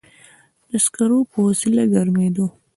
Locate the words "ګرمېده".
1.93-2.45